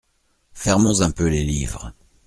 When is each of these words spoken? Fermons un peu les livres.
Fermons 0.53 1.01
un 1.03 1.11
peu 1.11 1.27
les 1.27 1.43
livres. 1.43 1.93